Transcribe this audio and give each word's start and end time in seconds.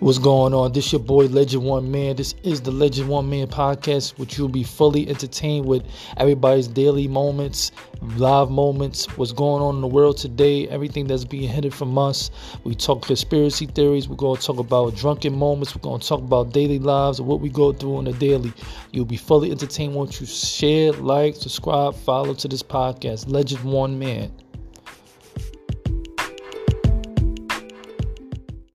What's 0.00 0.16
going 0.16 0.54
on? 0.54 0.72
This 0.72 0.92
your 0.92 1.00
boy 1.02 1.26
Legend 1.26 1.62
One 1.62 1.90
Man. 1.90 2.16
This 2.16 2.34
is 2.42 2.62
the 2.62 2.70
Legend 2.70 3.10
One 3.10 3.28
Man 3.28 3.46
podcast, 3.48 4.18
which 4.18 4.38
you'll 4.38 4.48
be 4.48 4.62
fully 4.62 5.06
entertained 5.06 5.66
with 5.66 5.84
everybody's 6.16 6.68
daily 6.68 7.06
moments, 7.06 7.70
live 8.16 8.50
moments, 8.50 9.04
what's 9.18 9.32
going 9.32 9.62
on 9.62 9.74
in 9.74 9.82
the 9.82 9.86
world 9.86 10.16
today, 10.16 10.66
everything 10.68 11.06
that's 11.06 11.26
being 11.26 11.50
hidden 11.50 11.70
from 11.70 11.98
us. 11.98 12.30
We 12.64 12.74
talk 12.74 13.02
conspiracy 13.02 13.66
theories. 13.66 14.08
We're 14.08 14.16
going 14.16 14.40
to 14.40 14.42
talk 14.42 14.58
about 14.58 14.96
drunken 14.96 15.36
moments. 15.36 15.76
We're 15.76 15.82
going 15.82 16.00
to 16.00 16.08
talk 16.08 16.20
about 16.20 16.54
daily 16.54 16.78
lives, 16.78 17.20
what 17.20 17.40
we 17.40 17.50
go 17.50 17.74
through 17.74 17.96
on 17.96 18.04
the 18.04 18.14
daily. 18.14 18.54
You'll 18.92 19.04
be 19.04 19.18
fully 19.18 19.50
entertained 19.50 19.94
once 19.94 20.18
you 20.18 20.26
share, 20.26 20.92
like, 20.92 21.36
subscribe, 21.36 21.94
follow 21.94 22.32
to 22.32 22.48
this 22.48 22.62
podcast. 22.62 23.30
Legend 23.30 23.64
One 23.64 23.98
Man. 23.98 24.32